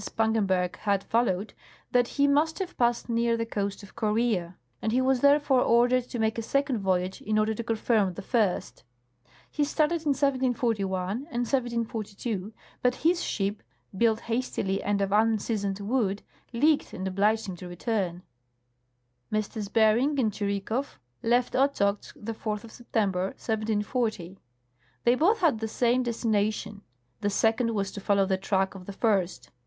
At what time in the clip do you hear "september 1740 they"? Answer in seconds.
22.71-25.13